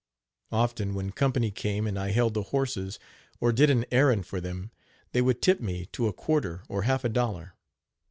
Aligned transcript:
Often 0.51 0.95
when 0.95 1.11
company 1.11 1.51
came 1.51 1.85
and 1.85 1.99
I 1.99 2.09
held 2.09 2.33
the 2.33 2.41
horses, 2.41 2.97
or 3.39 3.51
did 3.51 3.69
an 3.69 3.85
errand 3.91 4.25
for 4.25 4.41
them, 4.41 4.71
they 5.11 5.21
would 5.21 5.43
tip 5.43 5.59
me 5.61 5.85
to 5.91 6.07
a 6.07 6.11
quarter 6.13 6.63
or 6.67 6.81
half 6.81 7.03
a 7.03 7.09
dollar. 7.09 7.53